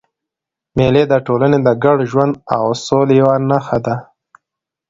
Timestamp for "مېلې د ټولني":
0.77-1.59